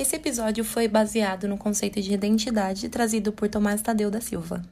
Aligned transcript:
Esse 0.00 0.16
episódio 0.16 0.64
foi 0.64 0.88
baseado 0.88 1.46
no 1.46 1.58
conceito 1.58 2.00
de 2.00 2.14
identidade 2.14 2.88
trazido 2.88 3.34
por 3.34 3.50
Tomás 3.50 3.82
Tadeu 3.82 4.10
da 4.10 4.18
Silva. 4.18 4.62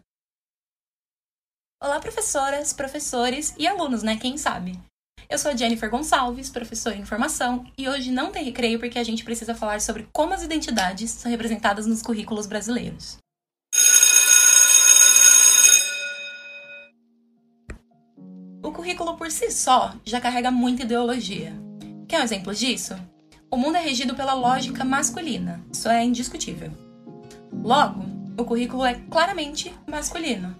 Olá, 1.83 2.01
professoras, 2.01 2.73
professores 2.73 3.54
e 3.58 3.67
alunos, 3.67 4.02
né? 4.02 4.17
Quem 4.17 4.38
sabe? 4.38 4.80
Eu 5.28 5.36
sou 5.36 5.50
a 5.50 5.54
Jennifer 5.54 5.91
Gonçalves, 5.91 6.49
professora 6.49 6.96
em 6.96 7.04
formação, 7.04 7.70
e 7.76 7.86
hoje 7.86 8.11
não 8.11 8.32
tem 8.32 8.43
recreio 8.43 8.79
porque 8.79 8.98
a 8.98 9.04
gente 9.04 9.22
precisa 9.22 9.54
falar 9.54 9.82
sobre 9.82 10.09
como 10.14 10.32
as 10.32 10.43
identidades 10.43 11.11
são 11.11 11.30
representadas 11.30 11.86
nos 11.86 12.00
currículos 12.00 12.46
brasileiros. 12.46 13.18
O 18.64 18.72
currículo 18.72 19.14
por 19.18 19.30
si 19.30 19.50
só 19.50 19.95
já 20.06 20.22
carrega 20.22 20.50
muita 20.50 20.84
ideologia. 20.84 21.52
Quer 22.08 22.20
um 22.20 22.24
exemplo 22.24 22.54
disso? 22.54 22.95
O 23.50 23.56
mundo 23.56 23.76
é 23.76 23.80
regido 23.80 24.14
pela 24.14 24.34
lógica 24.34 24.84
masculina, 24.84 25.64
isso 25.72 25.88
é 25.88 26.04
indiscutível. 26.04 26.70
Logo, 27.62 28.04
o 28.36 28.44
currículo 28.44 28.84
é 28.84 28.94
claramente 29.11 29.75
masculino. 29.86 30.54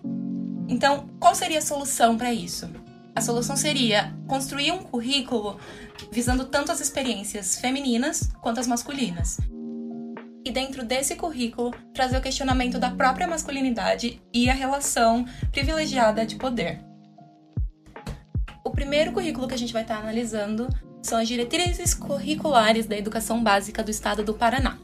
Então, 0.67 1.09
qual 1.21 1.35
seria 1.35 1.59
a 1.59 1.63
solução 1.63 2.17
para 2.17 2.33
isso? 2.33 2.69
A 3.15 3.21
solução 3.21 3.57
seria 3.57 4.15
construir 4.27 4.73
um 4.73 4.79
currículo 4.79 5.59
visando 6.11 6.47
tanto 6.47 6.73
as 6.73 6.81
experiências 6.81 7.59
femininas 7.59 8.31
quanto 8.41 8.61
as 8.61 8.67
masculinas. 8.67 9.39
E 10.43 10.51
dentro 10.51 10.83
desse 10.83 11.15
currículo, 11.15 11.75
trazer 11.93 12.17
o 12.17 12.23
questionamento 12.23 12.79
da 12.79 12.91
própria 12.91 13.29
masculinidade 13.29 14.23
e 14.33 14.49
a 14.49 14.55
relação 14.55 15.27
privilegiada 15.53 16.25
de 16.25 16.37
poder. 16.37 16.81
O 18.65 18.71
primeiro 18.71 19.13
currículo 19.13 19.47
que 19.47 19.55
a 19.55 19.59
gente 19.59 19.75
vai 19.75 19.83
estar 19.83 19.99
analisando 19.99 20.69
são 21.03 21.19
as 21.19 21.29
diretrizes 21.29 21.95
curriculares 21.95 22.87
da 22.87 22.97
educação 22.97 23.43
básica 23.43 23.83
do 23.83 23.91
estado 23.91 24.23
do 24.23 24.35
Paraná. 24.35 24.79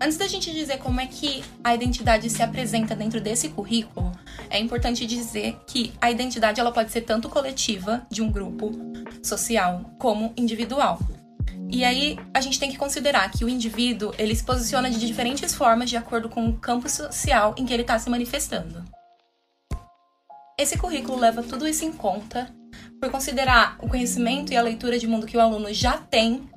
Antes 0.00 0.18
da 0.18 0.26
gente 0.26 0.52
dizer 0.52 0.78
como 0.78 1.00
é 1.00 1.06
que 1.06 1.42
a 1.62 1.74
identidade 1.74 2.28
se 2.28 2.42
apresenta 2.42 2.94
dentro 2.94 3.20
desse 3.20 3.48
currículo, 3.48 4.12
é 4.50 4.58
importante 4.58 5.06
dizer 5.06 5.56
que 5.66 5.92
a 6.00 6.10
identidade 6.10 6.60
ela 6.60 6.72
pode 6.72 6.92
ser 6.92 7.02
tanto 7.02 7.28
coletiva 7.28 8.06
de 8.10 8.20
um 8.20 8.30
grupo 8.30 8.72
social 9.22 9.90
como 9.98 10.32
individual. 10.36 10.98
E 11.70 11.84
aí 11.84 12.18
a 12.32 12.40
gente 12.40 12.60
tem 12.60 12.70
que 12.70 12.76
considerar 12.76 13.30
que 13.30 13.44
o 13.44 13.48
indivíduo 13.48 14.12
ele 14.18 14.34
se 14.34 14.44
posiciona 14.44 14.90
de 14.90 15.04
diferentes 15.04 15.54
formas 15.54 15.88
de 15.88 15.96
acordo 15.96 16.28
com 16.28 16.48
o 16.48 16.58
campo 16.58 16.88
social 16.88 17.54
em 17.56 17.64
que 17.64 17.72
ele 17.72 17.82
está 17.82 17.98
se 17.98 18.10
manifestando. 18.10 18.84
Esse 20.58 20.78
currículo 20.78 21.18
leva 21.18 21.42
tudo 21.42 21.66
isso 21.66 21.84
em 21.84 21.92
conta 21.92 22.48
por 23.00 23.10
considerar 23.10 23.76
o 23.80 23.88
conhecimento 23.88 24.52
e 24.52 24.56
a 24.56 24.62
leitura 24.62 24.98
de 24.98 25.06
mundo 25.06 25.26
que 25.26 25.36
o 25.36 25.40
aluno 25.40 25.72
já 25.72 25.96
tem 25.96 26.48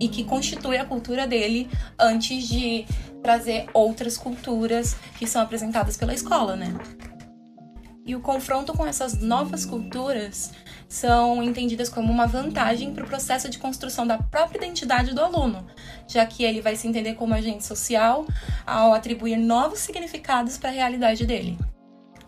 e 0.00 0.08
que 0.08 0.24
constitui 0.24 0.76
a 0.76 0.84
cultura 0.84 1.26
dele 1.26 1.70
antes 1.98 2.48
de 2.48 2.84
trazer 3.22 3.66
outras 3.72 4.16
culturas 4.16 4.96
que 5.18 5.26
são 5.26 5.40
apresentadas 5.40 5.96
pela 5.96 6.14
escola, 6.14 6.56
né? 6.56 6.74
E 8.06 8.14
o 8.14 8.20
confronto 8.20 8.74
com 8.74 8.86
essas 8.86 9.18
novas 9.18 9.64
culturas 9.64 10.52
são 10.86 11.42
entendidas 11.42 11.88
como 11.88 12.12
uma 12.12 12.26
vantagem 12.26 12.92
para 12.92 13.02
o 13.02 13.06
processo 13.06 13.48
de 13.48 13.58
construção 13.58 14.06
da 14.06 14.18
própria 14.18 14.58
identidade 14.58 15.14
do 15.14 15.22
aluno, 15.22 15.66
já 16.06 16.26
que 16.26 16.44
ele 16.44 16.60
vai 16.60 16.76
se 16.76 16.86
entender 16.86 17.14
como 17.14 17.32
agente 17.32 17.64
social 17.64 18.26
ao 18.66 18.92
atribuir 18.92 19.36
novos 19.36 19.78
significados 19.78 20.58
para 20.58 20.68
a 20.68 20.72
realidade 20.72 21.24
dele. 21.24 21.58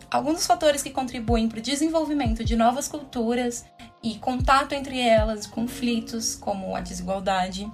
Alguns 0.09 0.35
dos 0.35 0.47
fatores 0.47 0.81
que 0.81 0.89
contribuem 0.89 1.49
para 1.49 1.59
o 1.59 1.61
desenvolvimento 1.61 2.43
de 2.43 2.55
novas 2.55 2.87
culturas 2.87 3.65
e 4.01 4.15
contato 4.15 4.71
entre 4.71 4.99
elas, 4.99 5.45
conflitos 5.45 6.33
como 6.33 6.73
a 6.75 6.79
desigualdade, 6.79 7.69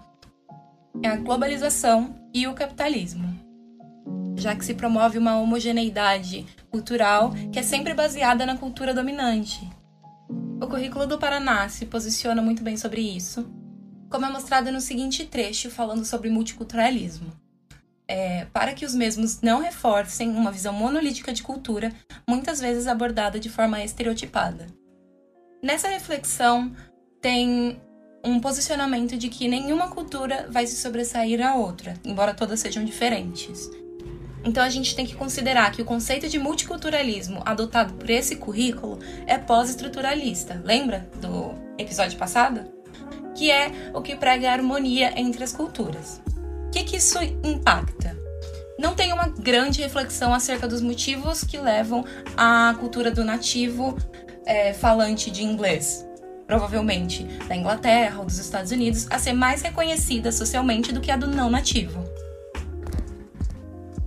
é 1.03 1.09
a 1.09 1.15
globalização 1.15 2.15
e 2.33 2.47
o 2.47 2.53
capitalismo, 2.53 3.27
já 4.35 4.55
que 4.55 4.65
se 4.65 4.73
promove 4.73 5.19
uma 5.19 5.37
homogeneidade 5.37 6.45
cultural 6.71 7.33
que 7.51 7.59
é 7.59 7.63
sempre 7.63 7.93
baseada 7.93 8.47
na 8.47 8.57
cultura 8.57 8.95
dominante. 8.95 9.69
O 10.59 10.67
currículo 10.67 11.05
do 11.05 11.19
Paraná 11.19 11.69
se 11.69 11.85
posiciona 11.85 12.41
muito 12.41 12.63
bem 12.63 12.77
sobre 12.77 13.01
isso, 13.01 13.47
como 14.09 14.25
é 14.25 14.29
mostrado 14.29 14.71
no 14.71 14.81
seguinte 14.81 15.25
trecho 15.25 15.69
falando 15.69 16.03
sobre 16.03 16.31
multiculturalismo 16.31 17.42
é, 18.07 18.45
para 18.45 18.73
que 18.73 18.85
os 18.85 18.93
mesmos 18.93 19.41
não 19.41 19.61
reforcem 19.61 20.29
uma 20.29 20.51
visão 20.51 20.73
monolítica 20.73 21.33
de 21.33 21.43
cultura, 21.43 21.91
muitas 22.27 22.59
vezes 22.59 22.87
abordada 22.87 23.39
de 23.39 23.49
forma 23.49 23.83
estereotipada. 23.83 24.67
Nessa 25.61 25.87
reflexão, 25.87 26.73
tem 27.21 27.81
um 28.23 28.39
posicionamento 28.39 29.17
de 29.17 29.29
que 29.29 29.47
nenhuma 29.47 29.89
cultura 29.89 30.47
vai 30.49 30.65
se 30.67 30.75
sobressair 30.75 31.45
à 31.45 31.55
outra, 31.55 31.93
embora 32.03 32.33
todas 32.33 32.59
sejam 32.59 32.83
diferentes. 32.83 33.69
Então 34.45 34.61
a 34.61 34.69
gente 34.69 34.93
tem 34.93 35.05
que 35.05 35.15
considerar 35.15 35.71
que 35.71 35.81
o 35.81 35.85
conceito 35.85 36.27
de 36.27 36.37
multiculturalismo 36.37 37.41
adotado 37.45 37.93
por 37.93 38.09
esse 38.09 38.35
currículo 38.35 38.99
é 39.25 39.37
pós-estruturalista. 39.37 40.61
Lembra 40.65 41.09
do 41.21 41.53
episódio 41.77 42.17
passado? 42.17 42.65
Que 43.33 43.49
é 43.49 43.71
o 43.93 44.01
que 44.01 44.15
prega 44.15 44.49
a 44.49 44.53
harmonia 44.53 45.13
entre 45.17 45.43
as 45.43 45.53
culturas 45.53 46.21
que, 46.73 46.83
que 46.83 46.97
isso 46.97 47.19
impacta? 47.21 48.17
Não 48.79 48.95
tem 48.95 49.13
uma 49.13 49.27
grande 49.27 49.81
reflexão 49.81 50.33
acerca 50.33 50.67
dos 50.67 50.81
motivos 50.81 51.43
que 51.43 51.57
levam 51.57 52.03
a 52.35 52.75
cultura 52.79 53.11
do 53.11 53.23
nativo 53.23 53.95
é, 54.43 54.73
falante 54.73 55.29
de 55.29 55.43
inglês, 55.43 56.03
provavelmente 56.47 57.23
da 57.47 57.55
Inglaterra 57.55 58.19
ou 58.19 58.25
dos 58.25 58.39
Estados 58.39 58.71
Unidos, 58.71 59.05
a 59.11 59.19
ser 59.19 59.33
mais 59.33 59.61
reconhecida 59.61 60.31
socialmente 60.31 60.91
do 60.91 60.99
que 60.99 61.11
a 61.11 61.15
do 61.15 61.27
não 61.27 61.47
nativo. 61.47 62.03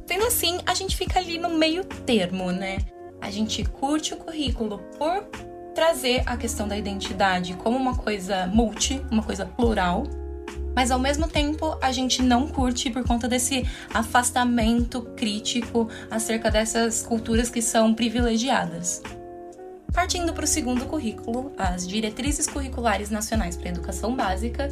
Sendo 0.05 0.27
assim, 0.27 0.59
a 0.67 0.75
gente 0.75 0.97
fica 0.97 1.21
ali 1.21 1.39
no 1.39 1.51
meio 1.51 1.85
termo, 1.85 2.51
né? 2.51 2.79
A 3.21 3.31
gente 3.31 3.65
curte 3.65 4.13
o 4.13 4.17
currículo 4.17 4.79
por 4.99 5.25
trazer 5.73 6.23
a 6.27 6.37
questão 6.37 6.67
da 6.67 6.77
identidade 6.77 7.55
como 7.55 7.77
uma 7.77 7.97
coisa 7.97 8.47
multi, 8.49 9.01
uma 9.11 9.23
coisa 9.23 9.47
plural, 9.47 10.05
mas 10.77 10.91
ao 10.91 10.99
mesmo 10.99 11.27
tempo 11.27 11.79
a 11.81 11.91
gente 11.91 12.23
não 12.23 12.47
curte 12.47 12.91
por 12.91 13.03
conta 13.03 13.27
desse 13.27 13.67
afastamento 13.95 15.01
crítico 15.17 15.89
acerca 16.11 16.51
dessas 16.51 17.03
culturas 17.03 17.49
que 17.49 17.63
são 17.63 17.95
privilegiadas. 17.95 19.03
Partindo 19.95 20.35
para 20.35 20.45
o 20.45 20.47
segundo 20.47 20.85
currículo, 20.85 21.55
as 21.57 21.89
diretrizes 21.89 22.47
curriculares 22.47 23.09
nacionais 23.09 23.57
para 23.57 23.69
a 23.69 23.73
educação 23.73 24.15
básica, 24.15 24.69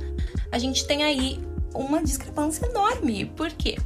a 0.52 0.58
gente 0.58 0.86
tem 0.86 1.02
aí 1.02 1.40
uma 1.74 2.02
discrepância 2.02 2.66
enorme. 2.66 3.24
Por 3.24 3.50
quê? 3.50 3.78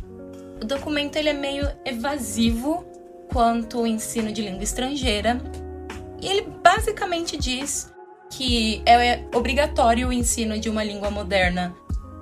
O 0.60 0.64
documento 0.64 1.14
ele 1.14 1.28
é 1.28 1.32
meio 1.32 1.70
evasivo 1.84 2.84
quanto 3.32 3.78
ao 3.78 3.86
ensino 3.86 4.32
de 4.32 4.42
língua 4.42 4.64
estrangeira 4.64 5.40
e 6.20 6.26
ele 6.26 6.48
basicamente 6.64 7.36
diz 7.36 7.92
que 8.28 8.82
é 8.84 9.24
obrigatório 9.32 10.08
o 10.08 10.12
ensino 10.12 10.58
de 10.58 10.68
uma 10.68 10.82
língua 10.82 11.10
moderna 11.10 11.72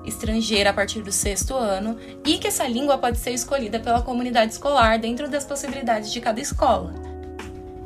estrangeira 0.07 0.71
a 0.71 0.73
partir 0.73 1.03
do 1.03 1.13
sexto 1.13 1.55
ano 1.55 1.99
e 2.25 2.39
que 2.39 2.49
essa 2.49 2.67
língua 2.67 2.97
pode 2.97 3.19
ser 3.19 3.33
escolhida 3.33 3.81
pela 3.81 4.03
comunidade 4.03 4.53
escolar 4.53 4.99
dentro 4.99 5.29
das 5.29 5.45
possibilidades 5.45 6.13
de 6.13 6.21
cada 6.21 6.41
escola. 6.41 6.95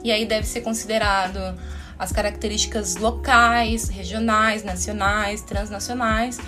E 0.04 0.12
aí 0.12 0.24
deve 0.26 0.46
ser 0.46 0.60
considerado 0.60 1.38
as 1.98 2.12
características 2.12 2.96
locais, 2.96 3.88
regionais, 3.88 4.64
nacionais, 4.64 5.42
transnacionais 5.42 6.38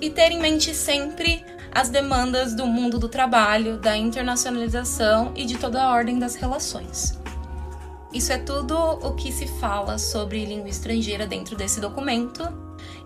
e 0.00 0.08
ter 0.08 0.30
em 0.30 0.40
mente 0.40 0.74
sempre 0.74 1.44
as 1.72 1.88
demandas 1.88 2.54
do 2.54 2.66
mundo 2.66 2.98
do 2.98 3.08
trabalho, 3.08 3.78
da 3.78 3.96
internacionalização 3.96 5.32
e 5.36 5.44
de 5.44 5.56
toda 5.58 5.82
a 5.82 5.92
ordem 5.92 6.18
das 6.18 6.34
relações. 6.34 7.18
Isso 8.12 8.32
é 8.32 8.38
tudo 8.38 8.76
o 8.76 9.14
que 9.14 9.30
se 9.30 9.46
fala 9.46 9.96
sobre 9.96 10.44
língua 10.44 10.68
estrangeira 10.68 11.26
dentro 11.26 11.56
desse 11.56 11.80
documento 11.80 12.42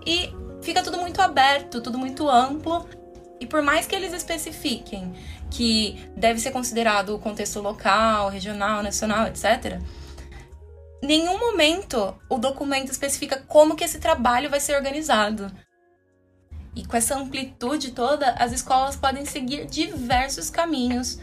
e 0.06 0.32
fica 0.64 0.82
tudo 0.82 0.98
muito 0.98 1.20
aberto, 1.20 1.80
tudo 1.80 1.98
muito 1.98 2.28
amplo. 2.28 2.88
E 3.38 3.46
por 3.46 3.62
mais 3.62 3.86
que 3.86 3.94
eles 3.94 4.12
especifiquem 4.12 5.12
que 5.50 6.10
deve 6.16 6.40
ser 6.40 6.50
considerado 6.50 7.14
o 7.14 7.18
contexto 7.18 7.60
local, 7.60 8.28
regional, 8.28 8.82
nacional, 8.82 9.26
etc., 9.26 9.78
nenhum 11.02 11.38
momento 11.38 12.16
o 12.28 12.38
documento 12.38 12.90
especifica 12.90 13.36
como 13.46 13.76
que 13.76 13.84
esse 13.84 13.98
trabalho 13.98 14.48
vai 14.48 14.60
ser 14.60 14.74
organizado. 14.74 15.52
E 16.74 16.84
com 16.84 16.96
essa 16.96 17.16
amplitude 17.16 17.92
toda, 17.92 18.30
as 18.32 18.50
escolas 18.50 18.96
podem 18.96 19.24
seguir 19.24 19.66
diversos 19.66 20.50
caminhos 20.50 21.18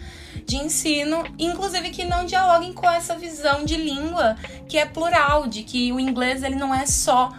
de 0.45 0.55
ensino, 0.55 1.23
inclusive 1.37 1.89
que 1.89 2.05
não 2.05 2.25
dialoguem 2.25 2.71
com 2.71 2.89
essa 2.89 3.17
visão 3.17 3.65
de 3.65 3.75
língua 3.75 4.37
que 4.69 4.77
é 4.77 4.85
plural, 4.85 5.47
de 5.47 5.63
que 5.63 5.91
o 5.91 5.99
inglês 5.99 6.41
ele 6.41 6.55
não 6.55 6.73
é 6.73 6.85
só 6.85 7.33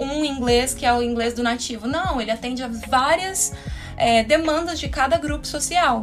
um 0.00 0.24
inglês 0.24 0.72
que 0.74 0.86
é 0.86 0.92
o 0.92 1.02
inglês 1.02 1.34
do 1.34 1.42
nativo. 1.42 1.86
Não, 1.86 2.20
ele 2.20 2.30
atende 2.30 2.62
a 2.62 2.68
várias 2.88 3.52
é, 3.96 4.24
demandas 4.24 4.80
de 4.80 4.88
cada 4.88 5.18
grupo 5.18 5.46
social. 5.46 6.02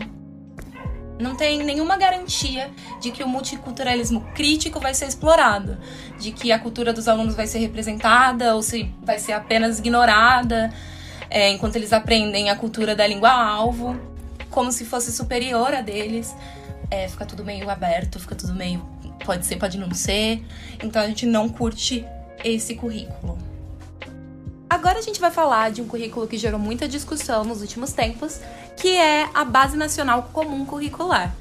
Não 1.19 1.35
tem 1.35 1.63
nenhuma 1.63 1.97
garantia 1.97 2.69
de 3.01 3.09
que 3.09 3.23
o 3.23 3.27
multiculturalismo 3.27 4.21
crítico 4.35 4.79
vai 4.79 4.93
ser 4.93 5.07
explorado, 5.07 5.75
de 6.19 6.31
que 6.31 6.51
a 6.51 6.59
cultura 6.59 6.93
dos 6.93 7.07
alunos 7.07 7.33
vai 7.33 7.47
ser 7.47 7.57
representada 7.57 8.55
ou 8.55 8.61
se 8.61 8.93
vai 9.01 9.17
ser 9.17 9.33
apenas 9.33 9.79
ignorada. 9.79 10.71
é, 11.29 11.49
enquanto 11.49 11.75
eles 11.75 11.91
aprendem 11.91 12.49
a 12.49 12.55
cultura 12.55 12.95
da 12.95 13.05
língua-alvo, 13.05 13.99
como 14.49 14.71
se 14.71 14.85
fosse 14.85 15.11
superior 15.11 15.73
a 15.73 15.81
deles. 15.81 16.35
É, 16.89 17.07
fica 17.07 17.25
tudo 17.25 17.43
meio 17.43 17.69
aberto, 17.69 18.19
fica 18.19 18.35
tudo 18.35 18.53
meio. 18.53 18.79
Pode 19.25 19.45
ser, 19.45 19.57
pode 19.57 19.77
não 19.77 19.93
ser. 19.93 20.43
Então 20.81 21.01
a 21.01 21.07
gente 21.07 21.25
não 21.25 21.49
curte 21.49 22.05
esse 22.43 22.75
currículo. 22.75 23.37
Agora 24.69 24.99
a 24.99 25.01
gente 25.01 25.19
vai 25.19 25.31
falar 25.31 25.71
de 25.71 25.81
um 25.81 25.87
currículo 25.87 26.27
que 26.27 26.37
gerou 26.37 26.59
muita 26.59 26.87
discussão 26.87 27.43
nos 27.43 27.61
últimos 27.61 27.93
tempos, 27.93 28.39
que 28.75 28.97
é 28.97 29.29
a 29.33 29.45
Base 29.45 29.77
Nacional 29.77 30.29
Comum 30.33 30.65
Curricular, 30.65 31.33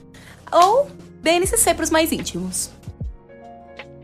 ou 0.52 0.88
BNCC 1.22 1.74
para 1.74 1.84
os 1.84 1.90
mais 1.90 2.12
íntimos. 2.12 2.70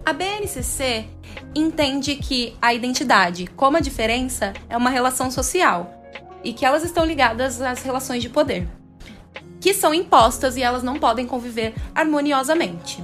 A 0.04 0.12
BNCC 0.12 1.06
entende 1.54 2.16
que 2.16 2.56
a 2.60 2.74
identidade, 2.74 3.46
como 3.56 3.76
a 3.76 3.80
diferença, 3.80 4.52
é 4.68 4.76
uma 4.76 4.90
relação 4.90 5.30
social 5.30 6.02
e 6.42 6.52
que 6.52 6.66
elas 6.66 6.82
estão 6.82 7.04
ligadas 7.04 7.60
às 7.60 7.82
relações 7.82 8.22
de 8.22 8.28
poder, 8.28 8.66
que 9.60 9.72
são 9.72 9.94
impostas 9.94 10.56
e 10.56 10.62
elas 10.62 10.82
não 10.82 10.98
podem 10.98 11.26
conviver 11.26 11.74
harmoniosamente. 11.94 13.00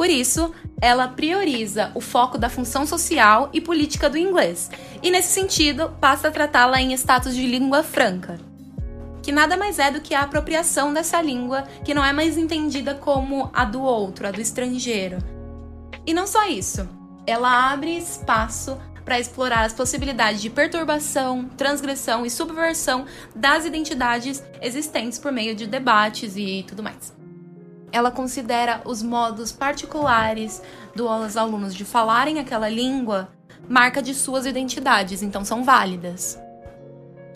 Por 0.00 0.08
isso, 0.08 0.54
ela 0.80 1.08
prioriza 1.08 1.92
o 1.94 2.00
foco 2.00 2.38
da 2.38 2.48
função 2.48 2.86
social 2.86 3.50
e 3.52 3.60
política 3.60 4.08
do 4.08 4.16
inglês, 4.16 4.70
e 5.02 5.10
nesse 5.10 5.28
sentido, 5.28 5.94
passa 6.00 6.28
a 6.28 6.30
tratá-la 6.30 6.80
em 6.80 6.94
status 6.94 7.36
de 7.36 7.46
língua 7.46 7.82
franca, 7.82 8.40
que 9.22 9.30
nada 9.30 9.58
mais 9.58 9.78
é 9.78 9.90
do 9.90 10.00
que 10.00 10.14
a 10.14 10.22
apropriação 10.22 10.94
dessa 10.94 11.20
língua 11.20 11.64
que 11.84 11.92
não 11.92 12.02
é 12.02 12.14
mais 12.14 12.38
entendida 12.38 12.94
como 12.94 13.50
a 13.52 13.66
do 13.66 13.82
outro, 13.82 14.26
a 14.26 14.30
do 14.30 14.40
estrangeiro. 14.40 15.18
E 16.06 16.14
não 16.14 16.26
só 16.26 16.48
isso, 16.48 16.88
ela 17.26 17.70
abre 17.70 17.98
espaço 17.98 18.78
para 19.04 19.20
explorar 19.20 19.64
as 19.66 19.74
possibilidades 19.74 20.40
de 20.40 20.48
perturbação, 20.48 21.44
transgressão 21.58 22.24
e 22.24 22.30
subversão 22.30 23.04
das 23.36 23.66
identidades 23.66 24.42
existentes 24.62 25.18
por 25.18 25.30
meio 25.30 25.54
de 25.54 25.66
debates 25.66 26.36
e 26.36 26.64
tudo 26.66 26.82
mais. 26.82 27.19
Ela 27.92 28.10
considera 28.10 28.80
os 28.84 29.02
modos 29.02 29.50
particulares 29.52 30.62
dos 30.94 31.36
alunos 31.36 31.74
de 31.74 31.84
falarem 31.84 32.38
aquela 32.38 32.68
língua 32.68 33.28
marca 33.68 34.02
de 34.02 34.14
suas 34.14 34.46
identidades, 34.46 35.22
então 35.22 35.44
são 35.44 35.62
válidas. 35.62 36.38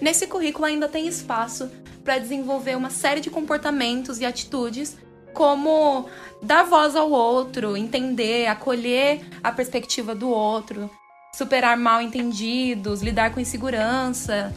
Nesse 0.00 0.26
currículo 0.26 0.66
ainda 0.66 0.88
tem 0.88 1.06
espaço 1.06 1.70
para 2.02 2.18
desenvolver 2.18 2.76
uma 2.76 2.90
série 2.90 3.20
de 3.20 3.30
comportamentos 3.30 4.20
e 4.20 4.24
atitudes 4.24 4.96
como 5.32 6.06
dar 6.42 6.64
voz 6.64 6.94
ao 6.94 7.10
outro, 7.10 7.76
entender, 7.76 8.46
acolher 8.46 9.20
a 9.42 9.50
perspectiva 9.50 10.14
do 10.14 10.28
outro, 10.28 10.88
superar 11.34 11.76
mal 11.76 12.00
entendidos, 12.00 13.02
lidar 13.02 13.32
com 13.32 13.40
insegurança. 13.40 14.54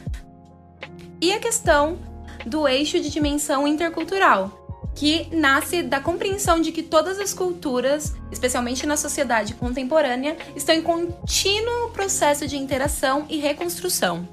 E 1.20 1.34
a 1.34 1.40
questão 1.40 1.98
do 2.46 2.68
eixo 2.68 3.00
de 3.00 3.10
dimensão 3.10 3.68
intercultural, 3.68 4.67
que 4.98 5.30
nasce 5.32 5.84
da 5.84 6.00
compreensão 6.00 6.60
de 6.60 6.72
que 6.72 6.82
todas 6.82 7.20
as 7.20 7.32
culturas, 7.32 8.16
especialmente 8.32 8.88
na 8.88 8.98
sociedade 8.98 9.54
contemporânea, 9.54 10.36
estão 10.56 10.74
em 10.74 10.82
contínuo 10.82 11.92
processo 11.92 12.48
de 12.48 12.58
interação 12.58 13.28
e 13.30 13.38
reconstrução. 13.38 14.28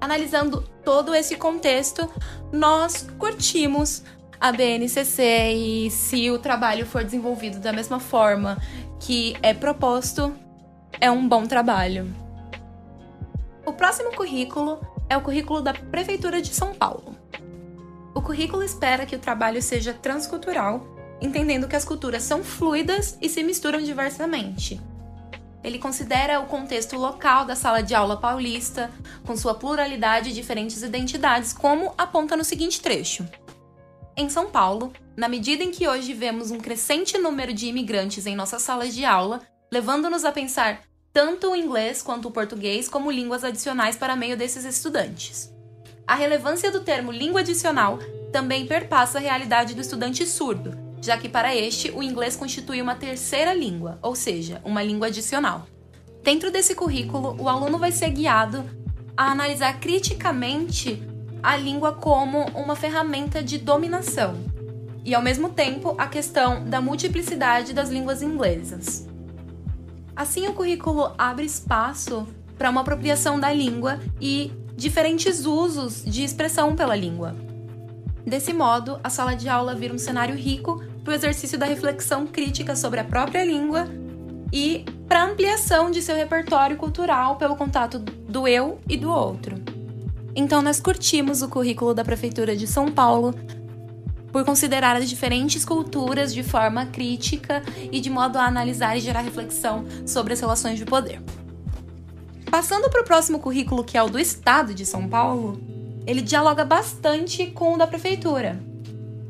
Analisando 0.00 0.62
todo 0.84 1.12
esse 1.12 1.34
contexto, 1.34 2.08
nós 2.52 3.08
curtimos 3.18 4.04
a 4.40 4.52
BNCC 4.52 5.52
e 5.52 5.90
se 5.90 6.30
o 6.30 6.38
trabalho 6.38 6.86
for 6.86 7.02
desenvolvido 7.02 7.58
da 7.58 7.72
mesma 7.72 7.98
forma 7.98 8.56
que 9.00 9.36
é 9.42 9.52
proposto, 9.52 10.32
é 11.00 11.10
um 11.10 11.26
bom 11.26 11.44
trabalho. 11.44 12.14
O 13.66 13.72
próximo 13.72 14.14
currículo 14.14 14.80
é 15.08 15.16
o 15.16 15.20
currículo 15.20 15.60
da 15.60 15.74
Prefeitura 15.74 16.40
de 16.40 16.54
São 16.54 16.72
Paulo. 16.72 17.09
O 18.20 18.22
currículo 18.22 18.62
espera 18.62 19.06
que 19.06 19.16
o 19.16 19.18
trabalho 19.18 19.62
seja 19.62 19.94
transcultural, 19.94 20.86
entendendo 21.22 21.66
que 21.66 21.74
as 21.74 21.86
culturas 21.86 22.22
são 22.22 22.44
fluidas 22.44 23.16
e 23.18 23.30
se 23.30 23.42
misturam 23.42 23.80
diversamente. 23.80 24.78
Ele 25.64 25.78
considera 25.78 26.38
o 26.38 26.44
contexto 26.44 26.98
local 26.98 27.46
da 27.46 27.56
sala 27.56 27.82
de 27.82 27.94
aula 27.94 28.18
paulista, 28.18 28.90
com 29.24 29.34
sua 29.38 29.54
pluralidade 29.54 30.28
e 30.28 30.32
diferentes 30.34 30.82
identidades, 30.82 31.54
como 31.54 31.94
aponta 31.96 32.36
no 32.36 32.44
seguinte 32.44 32.82
trecho. 32.82 33.26
Em 34.14 34.28
São 34.28 34.50
Paulo, 34.50 34.92
na 35.16 35.26
medida 35.26 35.64
em 35.64 35.70
que 35.70 35.88
hoje 35.88 36.12
vemos 36.12 36.50
um 36.50 36.58
crescente 36.58 37.16
número 37.16 37.54
de 37.54 37.68
imigrantes 37.68 38.26
em 38.26 38.36
nossas 38.36 38.60
salas 38.60 38.94
de 38.94 39.02
aula, 39.02 39.40
levando-nos 39.72 40.26
a 40.26 40.30
pensar 40.30 40.82
tanto 41.10 41.52
o 41.52 41.56
inglês 41.56 42.02
quanto 42.02 42.28
o 42.28 42.30
português 42.30 42.86
como 42.86 43.10
línguas 43.10 43.44
adicionais 43.44 43.96
para 43.96 44.14
meio 44.14 44.36
desses 44.36 44.66
estudantes. 44.66 45.50
A 46.10 46.16
relevância 46.16 46.72
do 46.72 46.80
termo 46.80 47.12
língua 47.12 47.38
adicional 47.38 48.00
também 48.32 48.66
perpassa 48.66 49.18
a 49.18 49.20
realidade 49.20 49.76
do 49.76 49.80
estudante 49.80 50.26
surdo, 50.26 50.76
já 51.00 51.16
que 51.16 51.28
para 51.28 51.54
este 51.54 51.92
o 51.92 52.02
inglês 52.02 52.34
constitui 52.34 52.82
uma 52.82 52.96
terceira 52.96 53.54
língua, 53.54 53.96
ou 54.02 54.16
seja, 54.16 54.60
uma 54.64 54.82
língua 54.82 55.06
adicional. 55.06 55.68
Dentro 56.20 56.50
desse 56.50 56.74
currículo, 56.74 57.40
o 57.40 57.48
aluno 57.48 57.78
vai 57.78 57.92
ser 57.92 58.10
guiado 58.10 58.68
a 59.16 59.30
analisar 59.30 59.78
criticamente 59.78 61.00
a 61.40 61.56
língua 61.56 61.92
como 61.92 62.44
uma 62.56 62.74
ferramenta 62.74 63.40
de 63.40 63.56
dominação 63.56 64.34
e, 65.04 65.14
ao 65.14 65.22
mesmo 65.22 65.50
tempo, 65.50 65.94
a 65.96 66.08
questão 66.08 66.64
da 66.64 66.80
multiplicidade 66.80 67.72
das 67.72 67.88
línguas 67.88 68.20
inglesas. 68.20 69.06
Assim, 70.16 70.48
o 70.48 70.54
currículo 70.54 71.14
abre 71.16 71.46
espaço 71.46 72.26
para 72.58 72.68
uma 72.68 72.80
apropriação 72.80 73.38
da 73.38 73.52
língua 73.52 74.00
e 74.20 74.52
diferentes 74.80 75.44
usos 75.44 76.02
de 76.02 76.24
expressão 76.24 76.74
pela 76.74 76.96
língua. 76.96 77.36
Desse 78.26 78.50
modo, 78.54 78.98
a 79.04 79.10
sala 79.10 79.34
de 79.34 79.46
aula 79.46 79.74
vira 79.74 79.92
um 79.92 79.98
cenário 79.98 80.34
rico 80.34 80.82
para 81.04 81.12
o 81.12 81.14
exercício 81.14 81.58
da 81.58 81.66
reflexão 81.66 82.26
crítica 82.26 82.74
sobre 82.74 82.98
a 82.98 83.04
própria 83.04 83.44
língua 83.44 83.86
e 84.50 84.86
para 85.06 85.24
ampliação 85.24 85.90
de 85.90 86.00
seu 86.00 86.16
repertório 86.16 86.78
cultural 86.78 87.36
pelo 87.36 87.56
contato 87.56 87.98
do 87.98 88.48
eu 88.48 88.80
e 88.88 88.96
do 88.96 89.10
outro. 89.10 89.56
Então, 90.34 90.62
nós 90.62 90.80
curtimos 90.80 91.42
o 91.42 91.48
currículo 91.48 91.92
da 91.92 92.02
Prefeitura 92.02 92.56
de 92.56 92.66
São 92.66 92.90
Paulo 92.90 93.34
por 94.32 94.46
considerar 94.46 94.96
as 94.96 95.10
diferentes 95.10 95.62
culturas 95.62 96.32
de 96.32 96.42
forma 96.42 96.86
crítica 96.86 97.62
e 97.92 98.00
de 98.00 98.08
modo 98.08 98.38
a 98.38 98.46
analisar 98.46 98.96
e 98.96 99.00
gerar 99.00 99.20
reflexão 99.20 99.84
sobre 100.06 100.32
as 100.32 100.40
relações 100.40 100.78
de 100.78 100.86
poder. 100.86 101.20
Passando 102.50 102.90
para 102.90 103.02
o 103.02 103.04
próximo 103.04 103.38
currículo, 103.38 103.84
que 103.84 103.96
é 103.96 104.02
o 104.02 104.08
do 104.08 104.18
Estado 104.18 104.74
de 104.74 104.84
São 104.84 105.08
Paulo, 105.08 105.60
ele 106.04 106.20
dialoga 106.20 106.64
bastante 106.64 107.46
com 107.46 107.74
o 107.74 107.78
da 107.78 107.86
Prefeitura, 107.86 108.60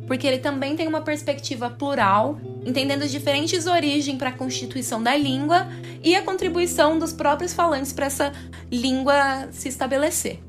porque 0.07 0.27
ele 0.27 0.39
também 0.39 0.75
tem 0.75 0.89
uma 0.89 1.03
perspectiva 1.03 1.69
plural, 1.69 2.41
entendendo 2.65 3.03
as 3.03 3.11
diferentes 3.11 3.67
origens 3.67 4.17
para 4.17 4.31
a 4.31 4.33
constituição 4.33 5.03
da 5.03 5.15
língua 5.15 5.69
e 6.03 6.17
a 6.17 6.23
contribuição 6.23 6.99
dos 6.99 7.13
próprios 7.13 7.53
falantes 7.53 7.93
para 7.93 8.07
essa 8.07 8.33
língua 8.73 9.49
se 9.53 9.69
estabelecer. 9.69 10.41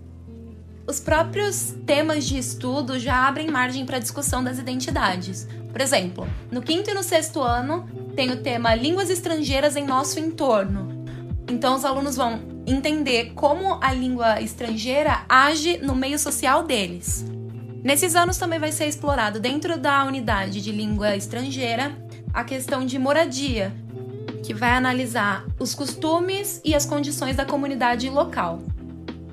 Os 0.88 1.00
próprios 1.00 1.76
temas 1.86 2.26
de 2.26 2.38
estudo 2.38 2.98
já 2.98 3.28
abrem 3.28 3.52
margem 3.52 3.86
para 3.86 3.98
a 3.98 4.00
discussão 4.00 4.42
das 4.42 4.58
identidades. 4.58 5.46
Por 5.72 5.82
exemplo, 5.82 6.26
no 6.50 6.62
quinto 6.62 6.90
e 6.90 6.94
no 6.94 7.04
sexto 7.04 7.42
ano 7.42 7.88
tem 8.16 8.32
o 8.32 8.42
tema 8.42 8.74
Línguas 8.76 9.10
Estrangeiras 9.10 9.76
em 9.76 9.86
Nosso 9.86 10.20
Entorno. 10.20 11.01
Então, 11.52 11.76
os 11.76 11.84
alunos 11.84 12.16
vão 12.16 12.40
entender 12.66 13.34
como 13.36 13.78
a 13.82 13.92
língua 13.92 14.40
estrangeira 14.40 15.26
age 15.28 15.80
no 15.80 15.94
meio 15.94 16.18
social 16.18 16.64
deles. 16.64 17.26
Nesses 17.84 18.16
anos 18.16 18.38
também 18.38 18.58
vai 18.58 18.72
ser 18.72 18.86
explorado 18.86 19.38
dentro 19.38 19.78
da 19.78 20.06
unidade 20.06 20.62
de 20.62 20.72
língua 20.72 21.14
estrangeira 21.14 21.94
a 22.34 22.46
questão 22.46 22.86
de 22.86 22.98
moradia, 22.98 23.74
que 24.46 24.54
vai 24.54 24.72
analisar 24.72 25.46
os 25.60 25.76
costumes 25.76 26.62
e 26.64 26.74
as 26.74 26.86
condições 26.86 27.36
da 27.36 27.46
comunidade 27.46 28.10
local. 28.10 28.60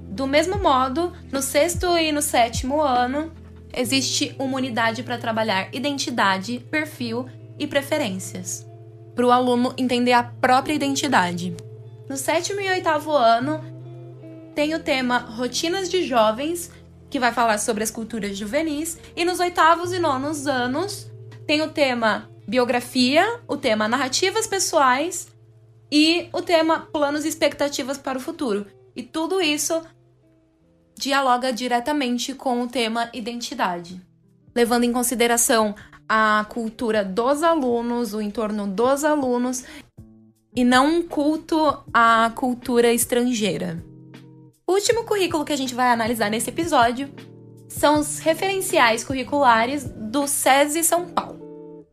Do 0.08 0.26
mesmo 0.26 0.58
modo, 0.58 1.12
no 1.30 1.40
sexto 1.40 1.96
e 1.96 2.10
no 2.10 2.20
sétimo 2.20 2.82
ano, 2.82 3.30
existe 3.72 4.34
uma 4.40 4.56
unidade 4.56 5.04
para 5.04 5.18
trabalhar 5.18 5.68
identidade, 5.72 6.58
perfil 6.68 7.26
e 7.60 7.64
preferências, 7.64 8.66
para 9.14 9.24
o 9.24 9.30
aluno 9.30 9.72
entender 9.78 10.14
a 10.14 10.24
própria 10.24 10.74
identidade. 10.74 11.54
No 12.08 12.16
sétimo 12.16 12.60
e 12.60 12.70
oitavo 12.70 13.12
ano, 13.12 13.60
tem 14.54 14.74
o 14.74 14.82
tema 14.82 15.18
Rotinas 15.18 15.90
de 15.90 16.02
Jovens, 16.04 16.70
que 17.10 17.20
vai 17.20 17.32
falar 17.32 17.58
sobre 17.58 17.84
as 17.84 17.90
culturas 17.90 18.36
juvenis, 18.36 18.98
e 19.14 19.26
nos 19.26 19.40
oitavos 19.40 19.92
e 19.92 19.98
nonos 19.98 20.46
anos, 20.46 21.10
tem 21.46 21.60
o 21.60 21.70
tema 21.70 22.30
Biografia, 22.46 23.40
o 23.46 23.58
tema 23.58 23.86
Narrativas 23.86 24.46
Pessoais 24.46 25.28
e 25.92 26.30
o 26.32 26.40
tema 26.40 26.88
Planos 26.90 27.26
e 27.26 27.28
Expectativas 27.28 27.98
para 27.98 28.16
o 28.16 28.22
Futuro. 28.22 28.66
E 28.96 29.02
tudo 29.02 29.42
isso 29.42 29.82
dialoga 30.96 31.52
diretamente 31.52 32.34
com 32.34 32.62
o 32.62 32.68
tema 32.68 33.10
identidade, 33.12 34.00
levando 34.54 34.84
em 34.84 34.92
consideração 34.92 35.74
a 36.08 36.46
cultura 36.48 37.04
dos 37.04 37.42
alunos, 37.42 38.14
o 38.14 38.22
entorno 38.22 38.66
dos 38.66 39.04
alunos 39.04 39.64
e 40.54 40.64
não 40.64 40.98
um 40.98 41.02
culto 41.02 41.56
à 41.92 42.32
cultura 42.34 42.92
estrangeira. 42.92 43.82
O 44.66 44.72
último 44.72 45.04
currículo 45.04 45.44
que 45.44 45.52
a 45.52 45.56
gente 45.56 45.74
vai 45.74 45.90
analisar 45.90 46.30
nesse 46.30 46.50
episódio 46.50 47.10
são 47.68 48.00
os 48.00 48.18
referenciais 48.18 49.04
curriculares 49.04 49.84
do 49.84 50.26
SESI 50.26 50.84
São 50.84 51.06
Paulo. 51.06 51.86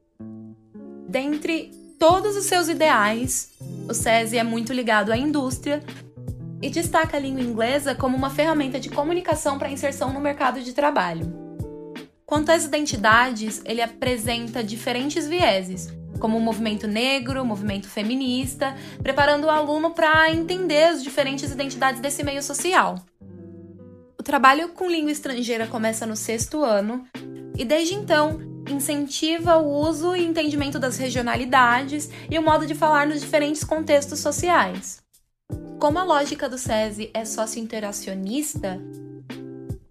Dentre 1.08 1.72
todos 2.00 2.36
os 2.36 2.46
seus 2.46 2.68
ideais, 2.68 3.54
o 3.88 3.94
SESI 3.94 4.38
é 4.38 4.44
muito 4.44 4.74
ligado 4.74 5.12
à 5.12 5.18
indústria 5.18 5.84
e 6.62 6.70
destaca 6.70 7.18
a 7.18 7.20
língua 7.20 7.42
inglesa 7.42 7.94
como 7.94 8.18
uma 8.18 8.30
ferramenta 8.30 8.80
de 8.80 8.90
comunicação 8.90 9.58
para 9.58 9.70
inserção 9.70 10.12
no 10.12 10.20
mercado 10.20 10.62
de 10.62 10.74
trabalho. 10.74 11.32
Quanto 12.26 12.52
às 12.52 12.66
identidades, 12.66 13.62
ele 13.66 13.82
apresenta 13.82 14.64
diferentes 14.64 15.28
vieses, 15.28 15.94
como 16.20 16.38
o 16.38 16.42
movimento 16.42 16.88
negro, 16.88 17.42
o 17.42 17.46
movimento 17.46 17.88
feminista, 17.88 18.76
preparando 19.02 19.46
o 19.46 19.50
aluno 19.50 19.92
para 19.92 20.32
entender 20.32 20.86
as 20.86 21.04
diferentes 21.04 21.52
identidades 21.52 22.02
desse 22.02 22.24
meio 22.24 22.42
social. 22.42 22.96
O 24.20 24.24
trabalho 24.24 24.70
com 24.70 24.90
língua 24.90 25.12
estrangeira 25.12 25.68
começa 25.68 26.06
no 26.06 26.16
sexto 26.16 26.64
ano 26.64 27.06
e, 27.58 27.64
desde 27.64 27.94
então, 27.94 28.40
incentiva 28.70 29.58
o 29.58 29.88
uso 29.88 30.16
e 30.16 30.26
entendimento 30.26 30.80
das 30.80 30.98
regionalidades 30.98 32.10
e 32.30 32.38
o 32.38 32.44
modo 32.44 32.66
de 32.66 32.74
falar 32.74 33.08
nos 33.08 33.22
diferentes 33.22 33.64
contextos 33.64 34.20
sociais. 34.20 35.04
Como 35.80 36.00
a 36.00 36.04
lógica 36.04 36.50
do 36.50 36.58
SESI 36.58 37.12
é 37.14 37.26
socio-interacionista, 37.26 38.82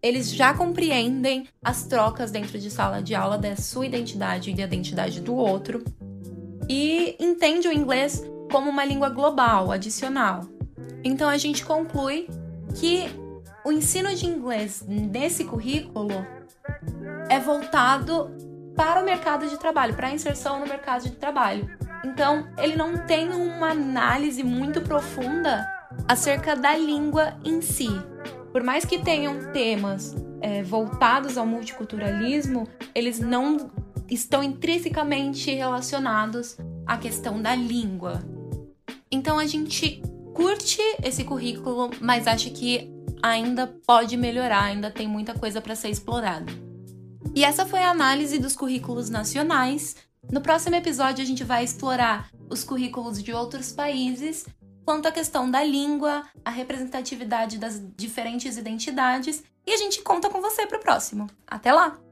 eles 0.02 0.34
já 0.34 0.52
compreendem 0.52 1.46
as 1.62 1.84
trocas 1.84 2.30
dentro 2.30 2.58
de 2.58 2.70
sala 2.70 3.02
de 3.02 3.14
aula 3.14 3.38
da 3.38 3.56
sua 3.56 3.86
identidade 3.86 4.50
e 4.50 4.54
da 4.54 4.64
identidade 4.64 5.20
do 5.20 5.34
outro 5.34 5.84
e 6.68 7.16
entende 7.18 7.68
o 7.68 7.72
inglês 7.72 8.24
como 8.50 8.70
uma 8.70 8.84
língua 8.84 9.08
global, 9.08 9.72
adicional. 9.72 10.42
Então 11.02 11.28
a 11.28 11.36
gente 11.36 11.64
conclui 11.64 12.28
que 12.74 13.08
o 13.64 13.72
ensino 13.72 14.14
de 14.14 14.26
inglês 14.26 14.84
nesse 14.86 15.44
currículo 15.44 16.26
é 17.28 17.38
voltado 17.38 18.30
para 18.76 19.00
o 19.00 19.04
mercado 19.04 19.46
de 19.46 19.58
trabalho, 19.58 19.94
para 19.94 20.08
a 20.08 20.12
inserção 20.12 20.60
no 20.60 20.66
mercado 20.66 21.04
de 21.04 21.12
trabalho. 21.12 21.68
Então, 22.04 22.46
ele 22.58 22.76
não 22.76 22.98
tem 23.06 23.30
uma 23.30 23.70
análise 23.70 24.42
muito 24.42 24.82
profunda 24.82 25.66
acerca 26.06 26.54
da 26.54 26.76
língua 26.76 27.34
em 27.44 27.62
si. 27.62 27.88
Por 28.52 28.62
mais 28.62 28.84
que 28.84 28.98
tenham 28.98 29.52
temas 29.52 30.14
é, 30.40 30.62
voltados 30.62 31.38
ao 31.38 31.46
multiculturalismo, 31.46 32.68
eles 32.94 33.18
não 33.18 33.70
estão 34.10 34.42
intrinsecamente 34.42 35.52
relacionados 35.52 36.56
à 36.86 36.96
questão 36.96 37.40
da 37.40 37.54
língua. 37.54 38.22
Então 39.10 39.38
a 39.38 39.46
gente 39.46 40.02
curte 40.34 40.80
esse 41.02 41.24
currículo, 41.24 41.90
mas 42.00 42.26
acha 42.26 42.50
que 42.50 42.92
ainda 43.22 43.66
pode 43.86 44.16
melhorar, 44.16 44.64
ainda 44.64 44.90
tem 44.90 45.08
muita 45.08 45.32
coisa 45.34 45.60
para 45.60 45.74
ser 45.74 45.88
explorada. 45.88 46.52
E 47.34 47.44
essa 47.44 47.64
foi 47.64 47.80
a 47.80 47.90
análise 47.90 48.38
dos 48.38 48.54
currículos 48.54 49.08
nacionais. 49.08 49.96
No 50.30 50.40
próximo 50.40 50.76
episódio 50.76 51.22
a 51.22 51.26
gente 51.26 51.44
vai 51.44 51.64
explorar 51.64 52.30
os 52.50 52.62
currículos 52.62 53.22
de 53.22 53.32
outros 53.32 53.72
países 53.72 54.46
quanto 54.84 55.08
à 55.08 55.12
questão 55.12 55.50
da 55.50 55.64
língua, 55.64 56.24
a 56.44 56.50
representatividade 56.50 57.58
das 57.58 57.82
diferentes 57.96 58.56
identidades, 58.56 59.42
e 59.66 59.72
a 59.72 59.76
gente 59.78 60.02
conta 60.02 60.28
com 60.28 60.42
você 60.42 60.66
para 60.66 60.78
o 60.78 60.80
próximo. 60.80 61.26
Até 61.46 61.72
lá! 61.72 62.03